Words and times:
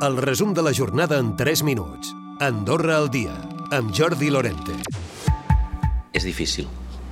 El 0.00 0.16
resum 0.16 0.52
de 0.54 0.62
la 0.62 0.70
jornada 0.72 1.16
en 1.18 1.34
3 1.34 1.64
minuts. 1.64 2.12
Andorra 2.38 2.96
al 2.96 3.08
dia, 3.10 3.32
amb 3.74 3.90
Jordi 3.90 4.28
Lorente. 4.30 4.76
És 6.14 6.22
difícil, 6.22 6.68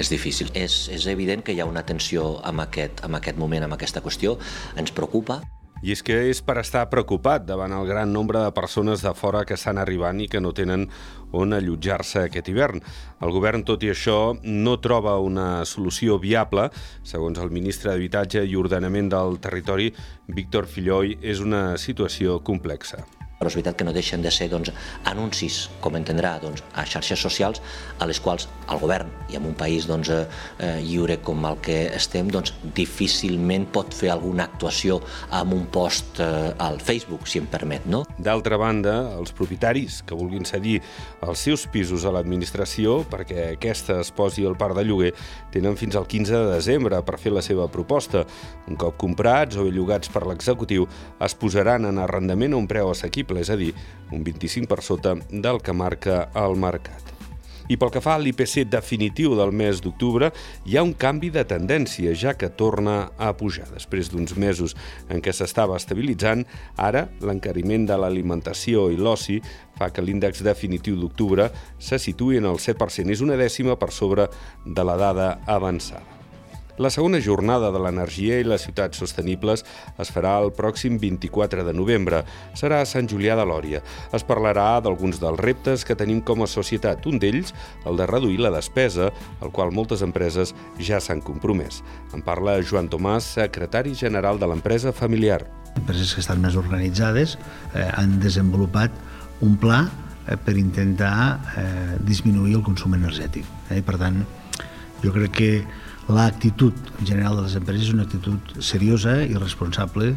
és 0.00 0.08
difícil. 0.08 0.48
És, 0.56 0.86
és 0.88 1.04
evident 1.12 1.44
que 1.44 1.52
hi 1.52 1.60
ha 1.60 1.66
una 1.68 1.82
tensió 1.84 2.38
en 2.48 2.62
aquest, 2.64 3.02
en 3.04 3.18
aquest 3.18 3.36
moment, 3.36 3.66
amb 3.66 3.76
aquesta 3.76 4.00
qüestió. 4.00 4.38
Ens 4.80 4.94
preocupa, 4.96 5.42
i 5.82 5.94
és 5.94 6.02
que 6.04 6.16
és 6.30 6.42
per 6.44 6.58
estar 6.60 6.86
preocupat 6.92 7.46
davant 7.48 7.72
el 7.76 7.86
gran 7.88 8.12
nombre 8.12 8.42
de 8.44 8.52
persones 8.56 9.04
de 9.04 9.12
fora 9.14 9.44
que 9.44 9.56
estan 9.56 9.80
arribant 9.80 10.20
i 10.20 10.28
que 10.28 10.40
no 10.40 10.52
tenen 10.56 10.88
on 11.32 11.54
allotjar-se 11.54 12.24
aquest 12.26 12.50
hivern. 12.50 12.82
El 13.22 13.32
govern, 13.34 13.64
tot 13.64 13.84
i 13.86 13.92
això, 13.92 14.34
no 14.42 14.76
troba 14.82 15.18
una 15.22 15.64
solució 15.64 16.18
viable. 16.18 16.68
Segons 17.06 17.38
el 17.38 17.54
ministre 17.54 17.92
d'Habitatge 17.92 18.44
i 18.44 18.58
Ordenament 18.58 19.12
del 19.12 19.38
Territori, 19.40 19.92
Víctor 20.28 20.66
Filloy, 20.66 21.16
és 21.22 21.40
una 21.44 21.78
situació 21.78 22.40
complexa 22.44 23.06
però 23.40 23.48
és 23.48 23.56
veritat 23.56 23.78
que 23.80 23.86
no 23.88 23.92
deixen 23.96 24.20
de 24.20 24.28
ser 24.28 24.50
doncs, 24.52 24.68
anuncis, 25.08 25.62
com 25.80 25.94
entendrà, 25.96 26.34
doncs, 26.42 26.60
a 26.76 26.82
xarxes 26.84 27.22
socials 27.24 27.62
a 27.96 28.04
les 28.04 28.18
quals 28.20 28.44
el 28.68 28.80
govern, 28.82 29.08
i 29.32 29.38
en 29.38 29.46
un 29.48 29.54
país 29.56 29.86
doncs, 29.88 30.10
eh, 30.12 30.26
eh, 30.60 30.82
lliure 30.84 31.16
com 31.24 31.46
el 31.48 31.56
que 31.64 31.78
estem, 31.96 32.28
doncs, 32.28 32.52
difícilment 32.76 33.64
pot 33.72 33.96
fer 33.96 34.10
alguna 34.12 34.44
actuació 34.44 34.98
amb 35.38 35.56
un 35.56 35.62
post 35.72 36.20
eh, 36.20 36.52
al 36.60 36.76
Facebook, 36.84 37.24
si 37.24 37.40
em 37.40 37.46
permet. 37.48 37.86
No? 37.88 38.02
D'altra 38.20 38.58
banda, 38.60 38.98
els 39.16 39.32
propietaris 39.32 40.02
que 40.04 40.18
vulguin 40.20 40.44
cedir 40.44 40.76
els 41.24 41.40
seus 41.40 41.64
pisos 41.72 42.04
a 42.04 42.12
l'administració 42.12 42.98
perquè 43.08 43.54
aquesta 43.54 44.02
es 44.04 44.12
posi 44.12 44.44
al 44.44 44.58
parc 44.60 44.76
de 44.76 44.84
lloguer 44.84 45.14
tenen 45.54 45.80
fins 45.80 45.96
al 45.96 46.04
15 46.04 46.36
de 46.36 46.52
desembre 46.58 47.00
per 47.08 47.16
fer 47.16 47.32
la 47.32 47.46
seva 47.46 47.70
proposta. 47.72 48.26
Un 48.68 48.76
cop 48.76 49.00
comprats 49.00 49.56
o 49.56 49.64
llogats 49.72 50.12
per 50.12 50.26
l'executiu, 50.28 50.84
es 51.24 51.40
posaran 51.40 51.88
en 51.88 52.04
arrendament 52.04 52.52
a 52.52 52.60
un 52.60 52.68
preu 52.68 52.92
assequible 52.92 53.29
assequible, 53.30 53.40
és 53.40 53.50
a 53.50 53.56
dir, 53.56 53.74
un 54.12 54.24
25 54.24 54.68
per 54.68 54.82
sota 54.82 55.14
del 55.30 55.60
que 55.62 55.72
marca 55.72 56.30
el 56.34 56.56
mercat. 56.56 57.06
I 57.70 57.76
pel 57.78 57.92
que 57.94 58.00
fa 58.02 58.16
a 58.16 58.18
l'IPC 58.18 58.64
definitiu 58.66 59.36
del 59.38 59.52
mes 59.54 59.78
d'octubre, 59.78 60.32
hi 60.66 60.74
ha 60.76 60.82
un 60.82 60.92
canvi 60.92 61.30
de 61.30 61.44
tendència, 61.46 62.16
ja 62.18 62.34
que 62.34 62.50
torna 62.50 63.12
a 63.16 63.30
pujar. 63.38 63.68
Després 63.70 64.10
d'uns 64.10 64.34
mesos 64.34 64.74
en 65.08 65.22
què 65.22 65.30
s'estava 65.30 65.78
estabilitzant, 65.78 66.42
ara 66.74 67.06
l'encariment 67.22 67.86
de 67.86 67.94
l'alimentació 67.94 68.90
i 68.90 68.98
l'oci 68.98 69.38
fa 69.78 69.92
que 69.94 70.02
l'índex 70.02 70.42
definitiu 70.42 70.98
d'octubre 70.98 71.52
se 71.78 72.02
situï 72.02 72.42
en 72.42 72.50
el 72.50 72.58
7%. 72.58 73.06
És 73.14 73.22
una 73.22 73.38
dècima 73.38 73.78
per 73.78 73.92
sobre 73.94 74.26
de 74.66 74.82
la 74.82 74.98
dada 74.98 75.36
avançada. 75.46 76.19
La 76.78 76.90
segona 76.90 77.18
jornada 77.20 77.70
de 77.74 77.80
l'energia 77.82 78.38
i 78.40 78.46
les 78.46 78.62
ciutats 78.66 79.00
sostenibles 79.00 79.64
es 80.00 80.12
farà 80.14 80.36
el 80.42 80.52
pròxim 80.54 80.98
24 81.02 81.64
de 81.66 81.74
novembre. 81.74 82.22
Serà 82.58 82.80
a 82.80 82.88
Sant 82.88 83.08
Julià 83.10 83.36
de 83.38 83.46
Lòria. 83.48 83.82
Es 84.16 84.24
parlarà 84.26 84.80
d'alguns 84.84 85.20
dels 85.22 85.40
reptes 85.40 85.84
que 85.84 85.96
tenim 85.98 86.20
com 86.22 86.44
a 86.44 86.50
societat. 86.50 87.06
Un 87.10 87.18
d'ells, 87.22 87.54
el 87.86 87.98
de 88.00 88.06
reduir 88.06 88.40
la 88.40 88.52
despesa, 88.54 89.10
al 89.40 89.52
qual 89.52 89.74
moltes 89.74 90.04
empreses 90.06 90.54
ja 90.78 91.00
s'han 91.00 91.24
compromès. 91.24 91.82
En 92.14 92.22
parla 92.22 92.60
Joan 92.62 92.90
Tomàs, 92.92 93.34
secretari 93.40 93.94
general 93.98 94.38
de 94.38 94.48
l'empresa 94.50 94.92
familiar. 94.92 95.42
Empreses 95.76 96.14
que 96.14 96.22
estan 96.22 96.40
més 96.42 96.56
organitzades 96.58 97.36
eh, 97.74 97.86
han 97.94 98.18
desenvolupat 98.22 98.94
un 99.46 99.56
pla 99.60 99.84
eh, 100.26 100.36
per 100.36 100.56
intentar 100.58 101.14
eh, 101.56 101.98
disminuir 102.06 102.56
el 102.58 102.64
consum 102.66 102.96
energètic. 102.98 103.46
Eh? 103.70 103.82
Per 103.86 103.98
tant, 104.00 104.20
jo 105.04 105.12
crec 105.14 105.36
que 105.36 105.52
l'actitud 106.10 106.74
general 107.06 107.38
de 107.38 107.46
les 107.46 107.56
empreses 107.58 107.88
és 107.88 107.94
una 107.94 108.04
actitud 108.08 108.54
seriosa 108.58 109.20
i 109.22 109.34
responsable. 109.38 110.14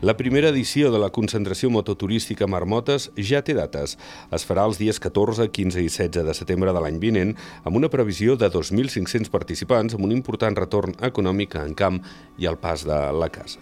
La 0.00 0.14
primera 0.14 0.52
edició 0.52 0.92
de 0.94 0.98
la 1.02 1.10
concentració 1.10 1.72
mototurística 1.74 2.46
Marmotes 2.46 3.08
ja 3.18 3.40
té 3.42 3.56
dates. 3.58 3.96
Es 4.30 4.44
farà 4.46 4.68
els 4.68 4.78
dies 4.78 5.00
14, 5.02 5.48
15 5.50 5.82
i 5.82 5.90
16 5.90 6.26
de 6.28 6.34
setembre 6.38 6.74
de 6.74 6.82
l'any 6.84 7.00
vinent 7.02 7.34
amb 7.64 7.80
una 7.80 7.90
previsió 7.90 8.36
de 8.38 8.46
2.500 8.46 9.26
participants 9.34 9.98
amb 9.98 10.06
un 10.06 10.14
important 10.14 10.54
retorn 10.58 10.94
econòmic 11.02 11.58
en 11.58 11.74
camp 11.74 11.98
i 12.38 12.46
al 12.46 12.60
pas 12.62 12.86
de 12.86 13.00
la 13.18 13.30
casa 13.34 13.58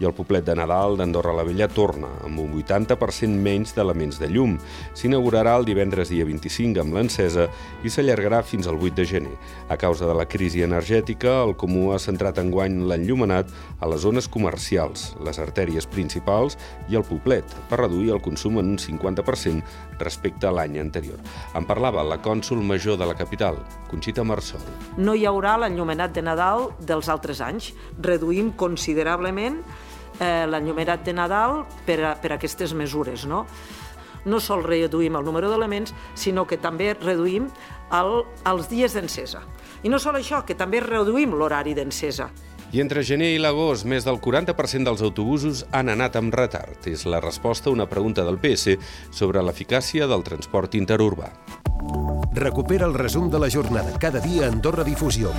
i 0.00 0.04
el 0.04 0.14
poblet 0.16 0.44
de 0.44 0.54
Nadal 0.58 0.96
d'Andorra 0.98 1.32
la 1.36 1.44
Vella 1.46 1.68
torna, 1.72 2.10
amb 2.26 2.40
un 2.42 2.52
80% 2.58 3.40
menys 3.40 3.72
d'elements 3.76 4.18
de 4.20 4.28
llum. 4.28 4.56
S'inaugurarà 4.96 5.56
el 5.56 5.66
divendres 5.68 6.10
dia 6.12 6.26
25 6.28 6.82
amb 6.82 6.96
l'encesa 6.96 7.48
i 7.84 7.92
s'allargarà 7.92 8.42
fins 8.44 8.68
al 8.68 8.76
8 8.80 8.94
de 8.98 9.06
gener. 9.08 9.34
A 9.72 9.78
causa 9.80 10.08
de 10.08 10.16
la 10.16 10.28
crisi 10.28 10.62
energètica, 10.66 11.38
el 11.44 11.56
Comú 11.56 11.90
ha 11.94 12.00
centrat 12.02 12.38
enguany 12.42 12.82
l'enllumenat 12.84 13.52
a 13.80 13.88
les 13.88 14.04
zones 14.04 14.28
comercials, 14.28 15.14
les 15.24 15.40
artèries 15.40 15.88
principals 15.88 16.58
i 16.92 16.98
el 16.98 17.06
poblet, 17.06 17.44
per 17.70 17.80
reduir 17.80 18.12
el 18.14 18.22
consum 18.24 18.60
en 18.60 18.74
un 18.74 18.80
50% 18.80 19.64
respecte 20.00 20.46
a 20.46 20.52
l'any 20.52 20.78
anterior. 20.82 21.20
En 21.56 21.64
parlava 21.64 22.04
la 22.04 22.20
cònsul 22.22 22.60
major 22.60 22.98
de 23.00 23.08
la 23.08 23.16
capital, 23.16 23.62
Conxita 23.90 24.24
Marsol. 24.24 24.60
No 24.98 25.14
hi 25.16 25.24
haurà 25.28 25.56
l'enllumenat 25.60 26.12
de 26.12 26.24
Nadal 26.26 26.70
dels 26.84 27.08
altres 27.12 27.40
anys. 27.40 27.72
Reduïm 28.02 28.52
considerablement 28.58 29.62
eh, 30.20 30.46
l'enllumenat 30.48 31.04
de 31.04 31.16
Nadal 31.16 31.64
per 31.86 32.00
a, 32.04 32.14
per 32.20 32.32
a 32.32 32.38
aquestes 32.40 32.74
mesures. 32.74 33.26
No? 33.26 33.46
no 34.26 34.40
sol 34.42 34.64
reduïm 34.66 35.16
el 35.16 35.24
número 35.24 35.48
d'elements, 35.50 35.94
sinó 36.18 36.44
que 36.50 36.58
també 36.58 36.92
reduïm 36.98 37.46
el, 37.94 38.12
els 38.44 38.68
dies 38.68 38.96
d'encesa. 38.98 39.44
I 39.86 39.92
no 39.92 40.00
sol 40.02 40.18
això, 40.18 40.42
que 40.44 40.58
també 40.58 40.82
reduïm 40.82 41.36
l'horari 41.38 41.76
d'encesa. 41.78 42.28
I 42.74 42.82
entre 42.82 43.04
gener 43.06 43.30
i 43.36 43.38
l'agost, 43.38 43.86
més 43.86 44.04
del 44.04 44.18
40% 44.18 44.90
dels 44.90 45.02
autobusos 45.06 45.62
han 45.70 45.88
anat 45.92 46.18
amb 46.18 46.34
retard. 46.34 46.88
És 46.90 47.06
la 47.06 47.22
resposta 47.22 47.70
a 47.70 47.76
una 47.76 47.86
pregunta 47.86 48.26
del 48.26 48.40
PS 48.42 48.74
sobre 49.14 49.42
l'eficàcia 49.46 50.10
del 50.10 50.26
transport 50.26 50.74
interurbà. 50.74 51.30
Recupera 52.36 52.84
el 52.90 52.98
resum 52.98 53.30
de 53.30 53.38
la 53.40 53.48
jornada 53.48 53.94
cada 54.02 54.20
dia 54.20 54.44
a 54.44 54.50
Andorra 54.50 54.84
Difusió. 54.84 55.30